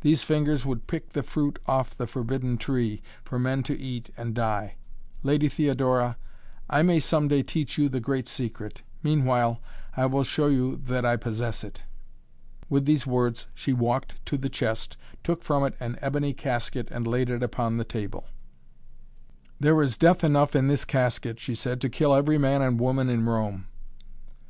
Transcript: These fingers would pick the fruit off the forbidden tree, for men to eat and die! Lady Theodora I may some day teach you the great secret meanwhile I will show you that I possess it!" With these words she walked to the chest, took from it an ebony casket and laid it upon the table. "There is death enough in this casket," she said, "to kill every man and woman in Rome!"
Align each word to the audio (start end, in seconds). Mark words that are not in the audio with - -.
These 0.00 0.22
fingers 0.22 0.64
would 0.64 0.86
pick 0.86 1.10
the 1.10 1.22
fruit 1.22 1.58
off 1.66 1.94
the 1.94 2.06
forbidden 2.06 2.56
tree, 2.56 3.02
for 3.26 3.38
men 3.38 3.62
to 3.64 3.78
eat 3.78 4.08
and 4.16 4.34
die! 4.34 4.76
Lady 5.22 5.50
Theodora 5.50 6.16
I 6.70 6.80
may 6.80 6.98
some 6.98 7.28
day 7.28 7.42
teach 7.42 7.76
you 7.76 7.90
the 7.90 8.00
great 8.00 8.26
secret 8.26 8.80
meanwhile 9.02 9.60
I 9.94 10.06
will 10.06 10.24
show 10.24 10.46
you 10.46 10.76
that 10.86 11.04
I 11.04 11.16
possess 11.16 11.62
it!" 11.62 11.82
With 12.70 12.86
these 12.86 13.06
words 13.06 13.48
she 13.52 13.74
walked 13.74 14.24
to 14.24 14.38
the 14.38 14.48
chest, 14.48 14.96
took 15.22 15.42
from 15.42 15.62
it 15.62 15.76
an 15.78 15.98
ebony 16.00 16.32
casket 16.32 16.88
and 16.90 17.06
laid 17.06 17.28
it 17.28 17.42
upon 17.42 17.76
the 17.76 17.84
table. 17.84 18.24
"There 19.60 19.82
is 19.82 19.98
death 19.98 20.24
enough 20.24 20.56
in 20.56 20.68
this 20.68 20.86
casket," 20.86 21.38
she 21.38 21.54
said, 21.54 21.82
"to 21.82 21.90
kill 21.90 22.14
every 22.14 22.38
man 22.38 22.62
and 22.62 22.80
woman 22.80 23.10
in 23.10 23.26
Rome!" 23.26 23.66